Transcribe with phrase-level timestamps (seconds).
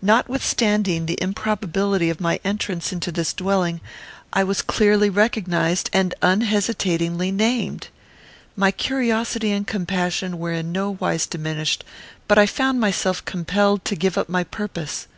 [0.00, 3.82] Notwithstanding the improbability of my entrance into this dwelling,
[4.32, 7.88] I was clearly recognized and unhesitatingly named!
[8.56, 11.84] My curiosity and compassion were in no wise diminished,
[12.26, 15.08] but I found myself compelled to give up my purpose.